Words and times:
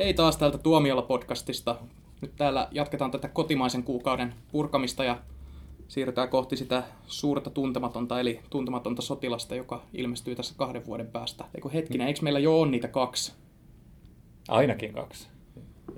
Hei 0.00 0.14
taas 0.14 0.36
täältä 0.36 0.58
Tuomiolla 0.58 1.02
podcastista. 1.02 1.76
Nyt 2.20 2.36
täällä 2.36 2.68
jatketaan 2.70 3.10
tätä 3.10 3.28
kotimaisen 3.28 3.82
kuukauden 3.82 4.34
purkamista 4.52 5.04
ja 5.04 5.18
siirrytään 5.88 6.28
kohti 6.28 6.56
sitä 6.56 6.82
suurta 7.06 7.50
tuntematonta, 7.50 8.20
eli 8.20 8.40
tuntematonta 8.50 9.02
sotilasta, 9.02 9.54
joka 9.54 9.82
ilmestyy 9.92 10.34
tässä 10.34 10.54
kahden 10.56 10.86
vuoden 10.86 11.06
päästä. 11.06 11.44
Eikö 11.54 11.68
hetkinen, 11.68 12.06
eikö 12.06 12.20
meillä 12.22 12.38
jo 12.38 12.60
on 12.60 12.70
niitä 12.70 12.88
kaksi? 12.88 13.32
Ainakin 14.48 14.92
kaksi. 14.92 15.28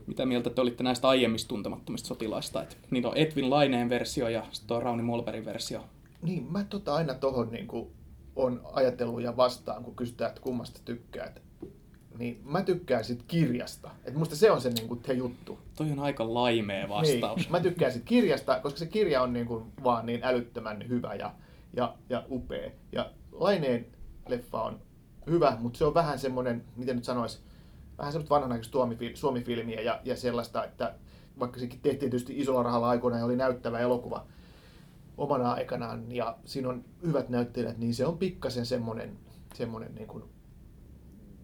Mitä 0.07 0.27
mieltä 0.27 0.51
te 0.51 0.61
olitte 0.61 0.85
näistä 0.85 1.09
aiemmista 1.09 1.49
tuntemattomista 1.49 2.07
sotilaista? 2.07 2.63
Et 2.63 2.79
niitä 2.91 3.09
on 3.09 3.17
Edwin 3.17 3.51
Laineen 3.51 3.89
versio 3.89 4.29
ja 4.29 4.47
sitten 4.53 4.77
on 4.77 4.83
Rauni 4.83 5.03
Molberin 5.03 5.45
versio. 5.45 5.81
Niin, 6.23 6.53
mä 6.53 6.65
tota 6.65 6.95
aina 6.95 7.15
tohon 7.15 7.51
niin 7.51 7.69
on 8.37 8.61
ajatellut 8.73 9.23
ja 9.23 9.37
vastaan, 9.37 9.85
kun 9.85 9.97
kysytään, 9.97 10.29
että 10.29 10.43
kummasta 10.43 10.81
tykkäät. 10.85 11.52
Niin 12.19 12.41
mä 12.45 12.63
tykkään 12.63 13.05
sit 13.05 13.25
kirjasta. 13.29 13.91
Et 14.05 14.15
musta 14.15 14.37
se 14.37 14.51
on 14.51 14.61
se, 14.61 14.71
niin 14.71 14.89
kuin, 14.89 15.01
se 15.07 15.13
juttu. 15.13 15.59
Toi 15.77 15.91
on 15.91 15.99
aika 15.99 16.35
laimea 16.35 16.89
vastaus. 16.89 17.41
Niin, 17.41 17.51
mä 17.51 17.61
tykkään 17.61 17.93
sit 17.93 18.05
kirjasta, 18.05 18.61
koska 18.61 18.79
se 18.79 18.87
kirja 18.87 19.23
on 19.23 19.33
niin 19.33 19.47
kuin 19.47 19.65
vaan 19.85 20.07
niin 20.07 20.21
älyttömän 20.25 20.89
hyvä 20.89 21.15
ja, 21.15 21.35
ja, 21.77 21.95
ja 22.09 22.25
upea. 22.31 22.71
Ja 22.93 23.11
Laineen 23.33 23.87
leffa 24.29 24.63
on 24.63 24.81
hyvä, 25.27 25.57
mutta 25.61 25.79
se 25.79 25.85
on 25.85 25.95
vähän 25.95 26.19
semmoinen, 26.19 26.65
miten 26.77 26.97
nyt 26.97 27.05
sanois, 27.05 27.43
vähän 27.99 28.13
semmoista 28.13 28.35
vanhanaikaista 28.35 28.79
suomifilmiä 29.15 29.81
ja, 29.81 30.01
ja 30.05 30.17
sellaista, 30.17 30.65
että 30.65 30.95
vaikka 31.39 31.61
sekin 31.61 31.81
tehtiin 31.81 32.11
tietysti 32.11 32.41
isolla 32.41 32.63
rahalla 32.63 32.89
aikoina 32.89 33.19
ja 33.19 33.25
oli 33.25 33.37
näyttävä 33.37 33.79
elokuva 33.79 34.27
omana 35.17 35.53
aikanaan 35.53 36.13
ja 36.13 36.37
siinä 36.45 36.69
on 36.69 36.85
hyvät 37.07 37.29
näyttelijät, 37.29 37.79
niin 37.79 37.95
se 37.95 38.07
on 38.07 38.19
pikkasen 38.19 38.67
semmoinen, 38.67 39.19
semmoinen 39.55 39.95
niin 39.95 40.09
kuin 40.09 40.25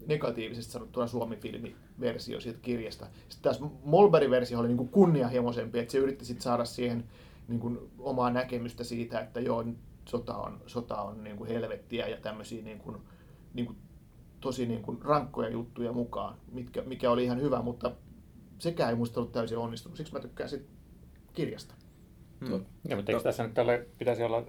negatiivisesti 0.09 0.73
sanottuna 0.73 1.07
Suomi-filmiversio 1.07 2.41
siitä 2.41 2.59
kirjasta. 2.63 3.07
Sitten 3.29 3.43
taas 3.43 3.71
Molberin 3.85 4.31
versio 4.31 4.59
oli 4.59 4.69
niin 4.69 4.77
kuin 4.77 4.89
kunnianhimoisempi, 4.89 5.79
että 5.79 5.93
se 5.93 5.99
yritti 5.99 6.25
sitten 6.25 6.43
saada 6.43 6.65
siihen 6.65 7.05
niin 7.49 7.61
kuin 7.61 7.79
omaa 7.99 8.31
näkemystä 8.31 8.85
siitä, 8.85 9.21
että 9.21 9.41
joo, 9.41 9.65
sota 10.09 10.37
on, 10.37 10.61
sota 10.67 11.03
on 11.03 11.25
niin 11.25 11.37
kuin 11.37 11.49
helvettiä 11.49 12.09
ja 12.09 12.17
tämmöisiä 12.17 12.63
niin 12.63 12.79
kuin, 12.79 12.97
niin 13.55 13.67
kuin 13.67 13.79
tosi 14.41 14.67
niin 14.67 14.83
kuin 14.83 15.03
rankkoja 15.03 15.49
juttuja 15.49 15.93
mukaan, 15.93 16.35
mitkä, 16.53 16.83
mikä 16.83 17.11
oli 17.11 17.25
ihan 17.25 17.41
hyvä, 17.41 17.63
mutta 17.63 17.93
sekään 18.59 18.91
ei 18.91 18.97
muista 18.97 19.21
ollut 19.21 19.33
täysin 19.33 19.59
onnistunut. 19.59 19.97
Siksi 19.97 20.13
mä 20.13 20.21
tykkään 20.21 20.49
sit 20.49 20.67
kirjasta. 21.33 21.75
Hmm. 22.41 22.65
Ja, 22.89 22.97
mutta 22.97 23.13
eikö 23.13 23.23
tässä 23.23 23.43
nyt 23.43 23.55
tälle 23.55 23.87
pitäisi 23.99 24.23
olla 24.23 24.45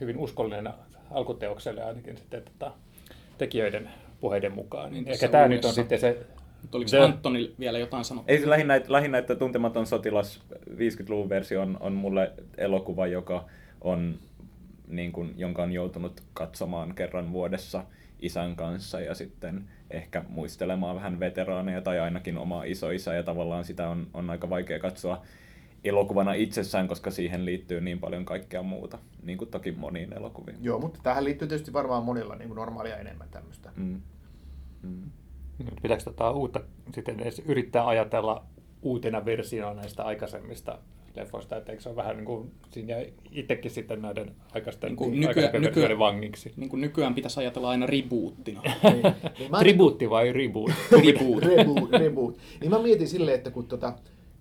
hyvin 0.00 0.18
uskollinen 0.18 0.72
alkuteokselle 1.10 1.84
ainakin 1.84 2.16
sitten 2.16 2.42
tota, 2.42 2.72
tekijöiden 3.38 3.90
puheiden 4.20 4.52
mukaan. 4.52 4.92
Niin 4.92 5.08
ehkä 5.08 5.28
tämä 5.28 5.48
nyt 5.48 5.64
on 5.64 5.72
sitten 5.72 6.00
se... 6.00 6.26
Mutta 6.62 6.76
oliko 6.76 6.88
se, 6.88 6.98
Antoni 6.98 7.54
vielä 7.58 7.78
jotain 7.78 8.04
sanottavaa? 8.04 8.34
Ei 8.34 8.40
se 8.40 8.50
lähinnä, 8.50 8.80
lähinnä, 8.88 9.18
että 9.18 9.34
Tuntematon 9.34 9.86
sotilas 9.86 10.42
50-luvun 10.70 11.28
versio 11.28 11.62
on, 11.62 11.76
on 11.80 11.92
mulle 11.92 12.32
elokuva, 12.56 13.06
joka 13.06 13.44
on, 13.80 14.18
niin 14.88 15.12
kuin, 15.12 15.34
jonka 15.36 15.62
on 15.62 15.72
joutunut 15.72 16.22
katsomaan 16.32 16.94
kerran 16.94 17.32
vuodessa 17.32 17.84
isän 18.20 18.56
kanssa 18.56 19.00
ja 19.00 19.14
sitten 19.14 19.64
ehkä 19.90 20.24
muistelemaan 20.28 20.96
vähän 20.96 21.20
veteraaneja 21.20 21.80
tai 21.80 22.00
ainakin 22.00 22.38
omaa 22.38 22.64
isoisää 22.64 23.14
ja 23.14 23.22
tavallaan 23.22 23.64
sitä 23.64 23.88
on, 23.88 24.06
on 24.14 24.30
aika 24.30 24.50
vaikea 24.50 24.78
katsoa 24.78 25.22
elokuvana 25.84 26.32
itsessään, 26.32 26.88
koska 26.88 27.10
siihen 27.10 27.44
liittyy 27.44 27.80
niin 27.80 27.98
paljon 27.98 28.24
kaikkea 28.24 28.62
muuta, 28.62 28.98
niin 29.22 29.38
kuin 29.38 29.50
toki 29.50 29.72
moniin 29.72 30.12
elokuviin. 30.12 30.56
Joo, 30.60 30.78
mutta 30.78 31.00
tähän 31.02 31.24
liittyy 31.24 31.48
tietysti 31.48 31.72
varmaan 31.72 32.04
monilla 32.04 32.36
niin 32.36 32.48
kuin 32.48 32.56
normaalia 32.56 32.96
enemmän 32.96 33.28
tämmöistä. 33.30 33.70
Mm. 33.76 34.00
Mm. 34.82 35.10
Pitääkö 35.82 36.04
tätä 36.04 36.30
uutta 36.30 36.60
sitten 36.94 37.20
edes 37.20 37.38
yrittää 37.38 37.86
ajatella 37.86 38.44
uutena 38.82 39.24
versiona 39.24 39.74
näistä 39.74 40.04
aikaisemmista 40.04 40.78
leffoista, 41.16 41.56
että 41.56 41.72
eikö 41.72 41.82
se 41.82 41.88
ole 41.88 41.96
vähän 41.96 42.16
niin 42.16 42.24
kuin, 42.24 42.50
siinä 42.70 42.94
itsekin 43.30 43.70
sitten 43.70 44.02
näiden 44.02 44.34
aikaisten, 44.54 44.88
niin 44.88 44.96
kuin 44.96 45.20
nykyään, 45.20 45.62
nykyään, 45.62 45.98
vangiksi. 45.98 46.52
Niin 46.56 46.70
kuin 46.70 46.80
nykyään 46.80 47.14
pitäisi 47.14 47.40
ajatella 47.40 47.70
aina 47.70 47.86
rebootina. 47.86 48.62
niin, 48.82 49.02
niin 49.38 49.50
Tribuutti 49.58 50.10
vai 50.10 50.32
reboot? 50.32 50.70
reboot. 50.92 51.42
reboot, 51.42 51.90
reboot. 51.90 52.38
Niin 52.60 52.70
mä 52.70 52.78
mietin 52.78 53.08
silleen, 53.08 53.36
että 53.36 53.50
kun 53.50 53.66
tota, 53.66 53.92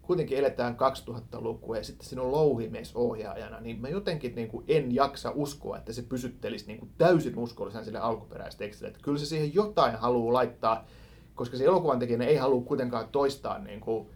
kuitenkin 0.08 0.38
eletään 0.38 0.76
2000-lukua 0.76 1.78
ja 1.78 1.84
sitten 1.84 2.08
siinä 2.08 2.22
on 2.22 2.32
louhimies 2.32 2.96
ohjaajana, 2.96 3.60
niin 3.60 3.82
mä 3.82 3.90
jotenkin 3.90 4.36
niin 4.36 4.48
kuin 4.48 4.66
en 4.68 4.96
jaksa 4.96 5.32
uskoa, 5.36 5.78
että 5.78 5.94
se 5.94 6.02
pysyttelisi 6.02 6.68
niin 6.68 6.80
kuin 6.80 6.92
täysin 6.98 7.38
uskollisena 7.38 7.84
sille 7.84 8.00
alkuperäistekstille. 8.00 8.88
Että 8.88 9.00
kyllä 9.04 9.18
se 9.18 9.26
siihen 9.26 9.54
jotain 9.54 9.96
haluaa 9.96 10.34
laittaa, 10.34 10.86
koska 11.36 11.58
se 11.58 11.66
elokuvan 11.66 12.00
tekijä 12.00 12.24
ei 12.24 12.36
halua 12.36 12.62
kuitenkaan 12.62 13.08
toistaa 13.08 13.60
niin 13.60 13.80
kuin 13.80 14.08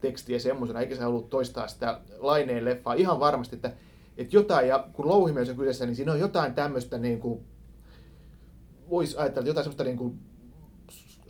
tekstiä 0.00 0.38
semmoisena, 0.38 0.80
eikä 0.80 0.94
se 0.94 1.02
halua 1.02 1.22
toistaa 1.22 1.68
sitä 1.68 2.00
laineen 2.18 2.64
leffaa 2.64 2.94
ihan 2.94 3.20
varmasti, 3.20 3.56
että, 3.56 3.72
että 4.16 4.36
jotain, 4.36 4.68
ja 4.68 4.88
kun 4.92 5.08
louhimies 5.08 5.48
on 5.48 5.56
kyseessä, 5.56 5.86
niin 5.86 5.96
siinä 5.96 6.12
on 6.12 6.20
jotain 6.20 6.54
tämmöistä 6.54 6.98
niin 6.98 7.20
kuin, 7.20 7.40
voisi 8.90 9.16
ajatella, 9.16 9.40
että 9.40 9.50
jotain 9.50 9.64
semmoista 9.64 9.84
niin 9.84 9.96
kuin 9.96 10.18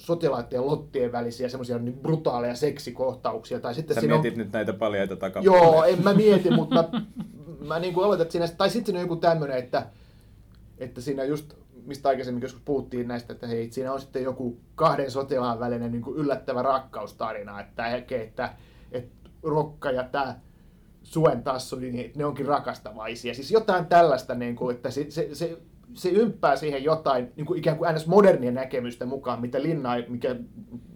sotilaiden 0.09 0.67
lottien 0.67 1.13
välisiä 1.13 1.49
semmoisia 1.49 1.79
niin 1.79 1.99
brutaaleja 1.99 2.55
seksikohtauksia. 2.55 3.61
Tai 3.61 3.75
sitten 3.75 3.95
Sä 3.95 4.01
siinä 4.01 4.15
mietit 4.15 4.33
on... 4.33 4.39
nyt 4.39 4.53
näitä 4.53 4.73
paljaita 4.73 5.17
takaa. 5.17 5.43
Joo, 5.43 5.85
en 5.85 6.03
mä 6.03 6.15
mieti, 6.25 6.51
mutta 6.51 6.75
mä, 6.93 7.01
mä 7.67 7.79
niin 7.79 7.95
kuin 7.95 8.07
oletan, 8.07 8.23
että 8.23 8.33
siinä, 8.33 8.49
tai 8.49 8.71
sitten 8.71 8.87
siinä 8.87 8.99
on 8.99 9.05
joku 9.05 9.17
tämmöinen, 9.17 9.59
että, 9.59 9.87
että 10.79 11.01
siinä 11.01 11.25
just, 11.25 11.55
mistä 11.87 12.09
aikaisemmin 12.09 12.43
joskus 12.43 12.63
puhuttiin 12.65 13.09
näistä, 13.09 13.33
että 13.33 13.47
hei, 13.47 13.71
siinä 13.71 13.93
on 13.93 14.01
sitten 14.01 14.23
joku 14.23 14.61
kahden 14.75 15.11
sotilaan 15.11 15.61
välinen 15.61 15.93
niin 15.93 16.03
kuin 16.03 16.17
yllättävä 16.17 16.63
rakkaustarina, 16.63 17.61
että, 17.61 17.87
että, 17.97 18.17
että, 18.17 18.53
että 18.93 19.31
Rokka 19.43 19.91
ja 19.91 20.05
tämä 20.05 20.35
Suen 21.03 21.43
tassu, 21.43 21.77
niin 21.77 22.13
ne 22.17 22.25
onkin 22.25 22.47
rakastavaisia. 22.47 23.35
Siis 23.35 23.51
jotain 23.51 23.87
tällaista, 23.87 24.35
niin 24.35 24.57
kuin, 24.57 24.77
että 24.77 24.91
se, 24.91 25.07
se, 25.09 25.29
se 25.33 25.59
se 25.95 26.09
ymppää 26.09 26.57
siihen 26.57 26.85
jotain 26.85 27.33
niin 27.37 27.47
kuin 27.47 27.59
ikään 27.59 27.79
kuin 27.79 27.95
ns. 27.95 28.07
modernia 28.07 28.51
näkemystä 28.51 29.07
mukaan, 29.07 29.41
mitä 29.41 29.63
Linna 29.63 29.97
ei, 29.97 30.05
mikä 30.09 30.37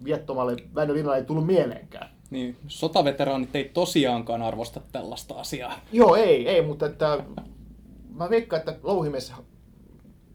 viettomalle 0.03 0.55
Väinö 0.75 0.93
Linnalle 0.93 1.17
ei 1.17 1.25
tullut 1.25 1.45
mieleenkään. 1.45 2.09
Niin, 2.29 2.57
sotaveteraanit 2.67 3.55
ei 3.55 3.71
tosiaankaan 3.73 4.41
arvosta 4.41 4.81
tällaista 4.91 5.33
asiaa. 5.33 5.79
Joo, 5.91 6.15
ei, 6.15 6.49
ei, 6.49 6.61
mutta 6.61 6.85
että, 6.85 7.23
mä 8.15 8.29
veikkaan, 8.29 8.59
että 8.59 8.75
Louhimies, 8.83 9.33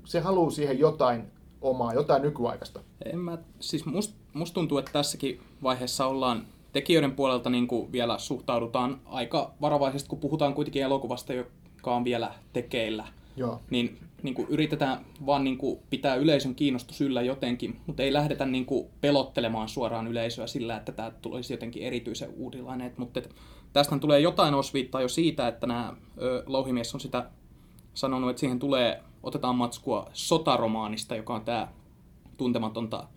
se 0.04 0.20
haluaa 0.20 0.50
siihen 0.50 0.78
jotain 0.78 1.24
omaa, 1.60 1.94
jotain 1.94 2.22
nykyaikaista. 2.22 2.80
En 3.12 3.18
mä, 3.18 3.38
siis 3.60 3.86
must, 3.86 4.14
must 4.32 4.54
tuntuu, 4.54 4.78
että 4.78 4.92
tässäkin 4.92 5.40
vaiheessa 5.62 6.06
ollaan 6.06 6.46
tekijöiden 6.72 7.12
puolelta 7.12 7.50
niin 7.50 7.68
kuin 7.68 7.92
vielä 7.92 8.18
suhtaudutaan 8.18 9.00
aika 9.06 9.52
varovaisesti, 9.60 10.08
kun 10.08 10.18
puhutaan 10.18 10.54
kuitenkin 10.54 10.82
elokuvasta, 10.82 11.32
joka 11.32 11.96
on 11.96 12.04
vielä 12.04 12.34
tekeillä. 12.52 13.04
Joo. 13.38 13.60
Niin 13.70 13.98
niin 14.22 14.34
kuin 14.34 14.48
yritetään 14.48 15.04
vaan 15.26 15.44
niin 15.44 15.58
kuin 15.58 15.80
pitää 15.90 16.14
yleisön 16.14 16.54
kiinnostus 16.54 17.00
yllä 17.00 17.22
jotenkin, 17.22 17.80
mutta 17.86 18.02
ei 18.02 18.12
lähdetä 18.12 18.46
niin 18.46 18.66
kuin 18.66 18.88
pelottelemaan 19.00 19.68
suoraan 19.68 20.06
yleisöä 20.06 20.46
sillä, 20.46 20.76
että 20.76 20.92
tämä 20.92 21.10
tulisi 21.10 21.52
jotenkin 21.52 21.82
erityisen 21.82 22.30
uudilainen. 22.36 22.94
Mutta 22.96 23.20
tästä 23.72 23.98
tulee 23.98 24.20
jotain 24.20 24.54
osviittaa 24.54 25.00
jo 25.00 25.08
siitä, 25.08 25.48
että 25.48 25.66
nämä 25.66 25.96
ö, 26.22 26.42
louhimies 26.46 26.94
on 26.94 27.00
sitä 27.00 27.30
sanonut, 27.94 28.30
että 28.30 28.40
siihen 28.40 28.58
tulee, 28.58 29.02
otetaan 29.22 29.56
matskua 29.56 30.10
sotaromaanista, 30.12 31.16
joka 31.16 31.34
on 31.34 31.44
tämä 31.44 31.68
tuntematonta 32.36 33.08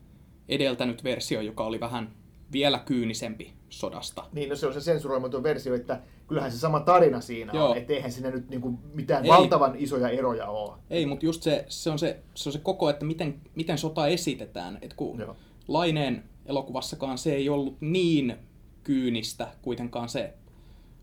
edeltänyt 0.50 1.04
versio, 1.04 1.42
joka 1.42 1.64
oli 1.64 1.80
vähän 1.80 2.12
vielä 2.52 2.80
kyynisempi 2.80 3.54
sodasta. 3.70 4.26
Niin, 4.34 4.50
no 4.50 4.56
se 4.56 4.68
on 4.68 4.74
se 4.74 4.82
sensuroimaton 4.82 5.44
versio, 5.44 5.76
että 5.76 6.02
kyllähän 6.32 6.52
se 6.52 6.58
sama 6.58 6.80
tarina 6.80 7.22
siinä 7.22 7.54
Joo. 7.54 7.70
on, 7.70 7.78
että 7.78 7.94
eihän 7.94 8.12
siinä 8.12 8.32
nyt 8.32 8.50
niinku 8.50 8.80
mitään 8.94 9.24
Ei. 9.24 9.30
valtavan 9.30 9.76
isoja 9.76 10.10
eroja 10.10 10.48
ole. 10.48 10.78
Ei, 10.90 11.06
mutta 11.06 11.26
just 11.26 11.44
se, 11.44 11.66
se, 11.68 11.90
on 11.90 12.00
se, 12.00 12.20
se 12.34 12.50
on 12.50 12.54
se 12.54 12.60
koko, 12.60 12.90
että 12.90 13.06
miten, 13.06 13.42
miten 13.56 13.78
sota 13.78 14.08
esitetään. 14.08 14.78
Et 14.82 14.94
kun 14.94 15.20
Joo. 15.20 15.36
Laineen 15.68 16.24
elokuvassakaan 16.46 17.18
se 17.18 17.34
ei 17.34 17.50
ollut 17.50 17.78
niin 17.82 18.36
kyynistä 18.84 19.48
kuitenkaan 19.62 20.10
se 20.10 20.34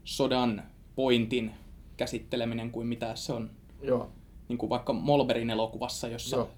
sodan 0.04 0.62
pointin 0.96 1.50
käsitteleminen 1.96 2.70
kuin 2.70 2.86
mitä 2.86 3.14
se 3.14 3.32
on 3.32 3.50
Joo. 3.82 4.10
Niin 4.48 4.58
kuin 4.58 4.70
vaikka 4.70 4.92
Molberin 4.92 5.50
elokuvassa, 5.50 6.08
jossa 6.08 6.36
Joo. 6.36 6.48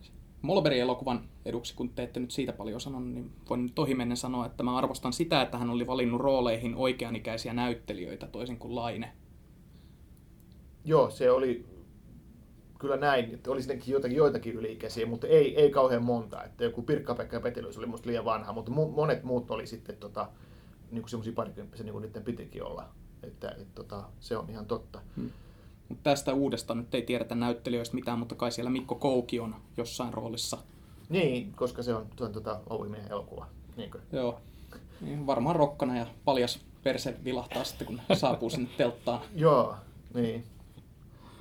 Molberin 0.42 0.80
elokuvan 0.80 1.28
eduksi, 1.44 1.74
kun 1.74 1.88
te 1.88 2.02
ette 2.02 2.20
nyt 2.20 2.30
siitä 2.30 2.52
paljon 2.52 2.80
sanonut, 2.80 3.08
niin 3.08 3.30
voin 3.50 3.62
nyt 3.62 3.78
ohimennen 3.78 4.16
sanoa, 4.16 4.46
että 4.46 4.62
mä 4.62 4.76
arvostan 4.76 5.12
sitä, 5.12 5.42
että 5.42 5.58
hän 5.58 5.70
oli 5.70 5.86
valinnut 5.86 6.20
rooleihin 6.20 6.74
oikeanikäisiä 6.74 7.52
näyttelijöitä 7.52 8.26
toisin 8.26 8.58
kuin 8.58 8.74
Laine. 8.74 9.12
Joo, 10.84 11.10
se 11.10 11.30
oli 11.30 11.66
kyllä 12.78 12.96
näin, 12.96 13.34
että 13.34 13.50
oli 13.50 13.62
sinnekin 13.62 13.92
joitakin, 13.92 14.16
joitakin 14.16 14.54
yliikäisiä, 14.54 15.06
mutta 15.06 15.26
ei, 15.26 15.60
ei 15.60 15.70
kauhean 15.70 16.04
monta. 16.04 16.44
Että 16.44 16.64
joku 16.64 16.82
Pirkka-Pekka 16.82 17.40
Petelys 17.40 17.78
oli 17.78 17.86
musta 17.86 18.08
liian 18.08 18.24
vanha, 18.24 18.52
mutta 18.52 18.70
monet 18.70 19.24
muut 19.24 19.50
oli 19.50 19.66
sitten 19.66 19.96
tota, 19.96 20.28
niin 20.90 21.08
semmoisia 21.08 21.32
parikymppisiä, 21.32 21.84
niin 21.84 21.92
kuin 21.92 22.02
niiden 22.02 22.22
pitikin 22.22 22.64
olla. 22.64 22.88
Että, 23.22 23.54
et, 23.58 23.74
tota, 23.74 24.04
se 24.20 24.36
on 24.36 24.50
ihan 24.50 24.66
totta. 24.66 25.00
Hmm. 25.16 25.30
Mutta 25.90 26.10
tästä 26.10 26.34
uudesta 26.34 26.74
nyt 26.74 26.94
ei 26.94 27.02
tiedetä 27.02 27.34
näyttelijöistä 27.34 27.94
mitään, 27.94 28.18
mutta 28.18 28.34
kai 28.34 28.52
siellä 28.52 28.70
Mikko 28.70 28.94
Kouki 28.94 29.40
on 29.40 29.54
jossain 29.76 30.14
roolissa. 30.14 30.58
Niin, 31.08 31.52
koska 31.52 31.82
se 31.82 31.94
on 31.94 32.06
tuon 32.16 32.32
tuota, 32.32 32.60
Ouvimiehen 32.70 33.10
elokuva. 33.10 33.46
Niinkö? 33.76 33.98
Joo. 34.12 34.40
Niin, 35.00 35.26
varmaan 35.26 35.56
rokkana 35.56 35.96
ja 35.96 36.06
paljas 36.24 36.60
perse 36.82 37.16
vilahtaa 37.24 37.64
sitten, 37.64 37.86
kun 37.86 38.00
saapuu 38.12 38.50
sinne 38.50 38.68
telttaan. 38.76 39.20
Joo, 39.34 39.74
niin. 40.14 40.44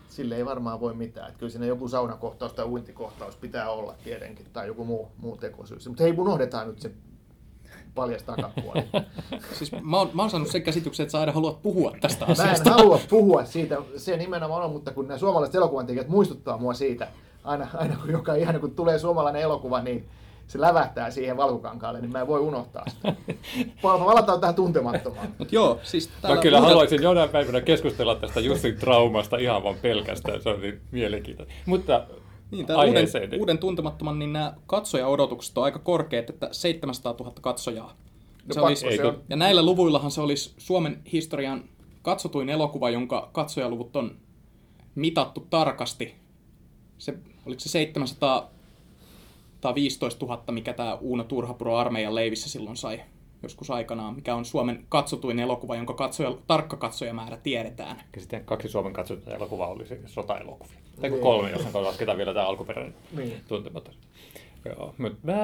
Sille 0.09 0.35
ei 0.35 0.45
varmaan 0.45 0.79
voi 0.79 0.93
mitään. 0.93 1.27
Että 1.27 1.39
kyllä 1.39 1.51
siinä 1.51 1.65
joku 1.65 1.87
saunakohtaus 1.87 2.53
tai 2.53 2.65
uintikohtaus 2.65 3.35
pitää 3.35 3.69
olla 3.69 3.95
tietenkin, 4.03 4.45
tai 4.53 4.67
joku 4.67 4.85
muu, 4.85 5.11
muu 5.17 5.37
tekosyys. 5.37 5.87
Mutta 5.87 6.03
hei, 6.03 6.13
unohdetaan 6.17 6.67
nyt 6.67 6.79
se 6.79 6.91
paljas 7.99 8.23
takapuoli. 8.23 8.81
Siis 9.57 9.71
mä 9.81 9.97
oon, 9.97 10.09
mä 10.13 10.21
oon 10.21 10.29
saanut 10.29 10.47
sen 10.51 10.61
käsityksen, 10.63 11.03
että 11.03 11.11
sä 11.11 11.19
aina 11.19 11.31
haluat 11.31 11.61
puhua 11.61 11.93
tästä 12.01 12.25
Mä 12.25 12.33
en 12.33 12.39
asiasta. 12.41 12.69
halua 12.71 12.99
puhua 13.09 13.45
siitä, 13.45 13.77
se 13.97 14.17
nimenomaan 14.17 14.63
on, 14.63 14.71
mutta 14.71 14.91
kun 14.91 15.07
nämä 15.07 15.17
suomalaiset 15.17 15.55
elokuvantekijät 15.55 16.07
muistuttaa 16.07 16.57
mua 16.57 16.73
siitä, 16.73 17.07
aina, 17.43 17.67
aina 17.73 17.95
kun, 18.01 18.11
joka, 18.11 18.35
ihan 18.35 18.59
kun 18.59 18.71
tulee 18.71 18.99
suomalainen 18.99 19.41
elokuva, 19.41 19.81
niin 19.81 20.07
se 20.47 20.61
lävähtää 20.61 21.11
siihen 21.11 21.37
valkokankaalle, 21.37 22.01
niin 22.01 22.11
mä 22.11 22.21
en 22.21 22.27
voi 22.27 22.39
unohtaa 22.39 22.83
sitä. 22.89 23.13
Pal- 23.81 23.99
Palataan 23.99 24.39
tähän 24.39 24.55
tuntemattomaan. 24.55 25.27
Mut 25.39 25.51
joo, 25.51 25.79
siis 25.83 26.09
Mä 26.27 26.37
kyllä 26.37 26.57
uudella- 26.57 26.67
haluaisin 26.69 27.03
jonain 27.03 27.29
päivänä 27.29 27.61
keskustella 27.61 28.15
tästä 28.15 28.39
Jussin 28.39 28.77
traumasta 28.77 29.37
ihan 29.37 29.63
vaan 29.63 29.75
pelkästään, 29.81 30.41
se 30.41 30.49
on 30.49 30.61
niin 30.61 30.81
mielenkiintoista. 30.91 31.53
Mutta 31.65 32.07
Niin, 32.51 32.65
uuden, 32.87 33.07
niin- 33.29 33.39
uuden 33.39 33.57
tuntemattoman, 33.57 34.19
niin 34.19 34.33
nämä 34.33 34.53
katsoja-odotukset 34.67 35.57
on 35.57 35.63
aika 35.63 35.79
korkeat, 35.79 36.29
että 36.29 36.49
700 36.51 37.15
000 37.19 37.33
katsojaa. 37.41 37.97
No 38.47 38.53
se 38.53 38.61
olisi, 38.61 38.85
se 38.97 39.05
on. 39.05 39.21
ja 39.29 39.35
näillä 39.35 39.65
luvuillahan 39.65 40.11
se 40.11 40.21
olisi 40.21 40.53
Suomen 40.57 41.01
historian 41.13 41.63
katsotuin 42.01 42.49
elokuva, 42.49 42.89
jonka 42.89 43.29
katsojaluvut 43.31 43.95
on 43.95 44.17
mitattu 44.95 45.47
tarkasti. 45.49 46.15
Se, 46.97 47.13
oliko 47.45 47.59
se 47.59 47.69
700 47.69 48.49
tai 49.61 49.75
15 49.75 50.25
000, 50.25 50.43
mikä 50.51 50.73
tämä 50.73 50.95
Uuno 50.95 51.23
Turhapuro 51.23 51.77
armeijan 51.77 52.15
leivissä 52.15 52.49
silloin 52.49 52.77
sai 52.77 53.01
joskus 53.43 53.71
aikanaan, 53.71 54.15
mikä 54.15 54.35
on 54.35 54.45
Suomen 54.45 54.85
katsotuin 54.89 55.39
elokuva, 55.39 55.75
jonka 55.75 55.93
katsoja, 55.93 56.37
tarkka 56.47 56.77
katsojamäärä 56.77 57.37
tiedetään. 57.37 58.01
Ja 58.15 58.19
sitten 58.21 58.45
kaksi 58.45 58.67
Suomen 58.69 58.93
katsottua 58.93 59.33
elokuvaa 59.33 59.67
oli 59.67 59.85
se 59.87 59.99
sota-elokuvia. 60.05 60.77
Tai 61.01 61.09
Niin. 61.09 61.21
kolme, 61.21 61.51
jos 61.51 61.73
lasketaan 61.73 62.17
vielä 62.17 62.33
tämä 62.33 62.47
alkuperäinen 62.47 62.93
Niin. 63.17 63.41
tuntematon. 63.47 63.93
Joo, 64.65 64.93
mutta 64.97 65.17
mä 65.23 65.35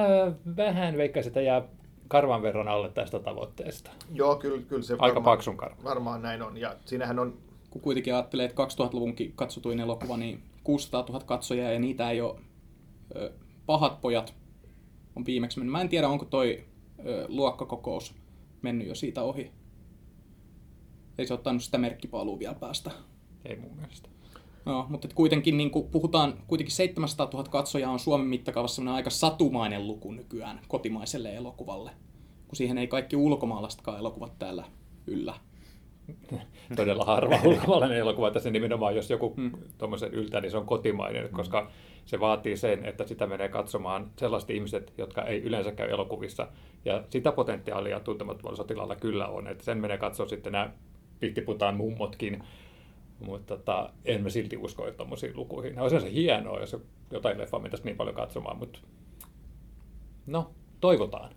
vähän 0.56 0.96
veikkaisin, 0.96 1.30
että 1.30 1.40
jää 1.40 1.62
karvan 2.08 2.42
verran 2.42 2.68
alle 2.68 2.88
tästä 2.88 3.18
tavoitteesta. 3.18 3.90
Joo, 4.14 4.36
kyllä, 4.36 4.62
kyllä 4.68 4.82
se 4.82 4.96
Aika 4.98 5.20
paksun 5.20 5.56
karvan. 5.56 5.84
varmaan 5.84 6.22
näin 6.22 6.42
on. 6.42 6.56
Ja 6.56 6.76
siinähän 6.84 7.18
on, 7.18 7.38
kun 7.70 7.80
kuitenkin 7.80 8.14
ajattelee, 8.14 8.46
että 8.46 8.64
2000-luvunkin 8.64 9.32
katsotuin 9.36 9.80
elokuva, 9.80 10.16
niin 10.16 10.42
600 10.64 11.04
000 11.08 11.20
katsojaa 11.26 11.70
ja 11.72 11.78
niitä 11.78 12.10
ei 12.10 12.20
ole 12.20 12.34
ö, 13.16 13.32
pahat 13.66 14.00
pojat 14.00 14.34
on 15.16 15.26
viimeksi 15.26 15.58
mennyt. 15.58 15.72
Mä 15.72 15.80
en 15.80 15.88
tiedä, 15.88 16.08
onko 16.08 16.24
toi 16.24 16.64
ö, 17.06 17.26
luokkakokous 17.28 18.14
mennyt 18.62 18.88
jo 18.88 18.94
siitä 18.94 19.22
ohi. 19.22 19.50
Ei 21.18 21.26
se 21.26 21.34
ottanut 21.34 21.62
sitä 21.62 21.78
merkkipaalua 21.78 22.38
vielä 22.38 22.54
päästä. 22.54 22.90
Ei 23.44 23.56
mun 23.56 23.76
mielestä. 23.76 24.08
No, 24.64 24.86
mutta 24.88 25.08
kuitenkin 25.14 25.56
niin 25.56 25.70
kuin 25.70 25.90
puhutaan, 25.90 26.34
kuitenkin 26.46 26.74
700 26.74 27.28
000 27.32 27.44
katsojaa 27.44 27.92
on 27.92 27.98
Suomen 27.98 28.26
mittakaavassa 28.26 28.94
aika 28.94 29.10
satumainen 29.10 29.86
luku 29.86 30.12
nykyään 30.12 30.60
kotimaiselle 30.68 31.34
elokuvalle, 31.34 31.90
kun 32.48 32.56
siihen 32.56 32.78
ei 32.78 32.86
kaikki 32.86 33.16
ulkomaalaisetkaan 33.16 33.98
elokuvat 33.98 34.38
täällä 34.38 34.64
yllä. 35.06 35.34
Todella 36.76 37.04
harva 37.04 37.38
ulkomaalainen 37.44 37.98
elokuva 37.98 38.30
tässä 38.30 38.50
nimenomaan, 38.50 38.96
jos 38.96 39.10
joku 39.10 39.34
hmm. 39.36 39.50
tuommoisen 39.78 40.14
yltää, 40.14 40.40
niin 40.40 40.50
se 40.50 40.56
on 40.56 40.66
kotimainen, 40.66 41.28
koska 41.28 41.70
se 42.04 42.20
vaatii 42.20 42.56
sen, 42.56 42.84
että 42.84 43.06
sitä 43.06 43.26
menee 43.26 43.48
katsomaan 43.48 44.10
sellaiset 44.16 44.50
ihmiset, 44.50 44.94
jotka 44.98 45.22
ei 45.22 45.42
yleensä 45.42 45.72
käy 45.72 45.90
elokuvissa. 45.90 46.48
Ja 46.84 47.04
sitä 47.10 47.32
potentiaalia 47.32 48.00
tuntemattomalla 48.00 48.56
sotilaalla 48.56 48.96
kyllä 48.96 49.26
on, 49.26 49.46
että 49.46 49.64
sen 49.64 49.78
menee 49.78 49.98
katsoa 49.98 50.28
sitten 50.28 50.52
nämä 50.52 50.70
pihtiputaan 51.20 51.76
mummotkin, 51.76 52.44
mutta 53.26 53.56
tota, 53.56 53.90
en 54.04 54.22
mä 54.22 54.30
silti 54.30 54.56
usko 54.56 54.86
että 54.86 54.96
tuommoisiin 54.96 55.36
lukuihin. 55.36 55.78
Olisi 55.78 56.00
se 56.00 56.12
hienoa, 56.12 56.60
jos 56.60 56.76
jotain 57.10 57.38
leffaa 57.38 57.60
mentäisiin 57.60 57.86
niin 57.86 57.96
paljon 57.96 58.16
katsomaan, 58.16 58.58
mutta 58.58 58.78
no, 60.26 60.50
toivotaan. 60.80 61.30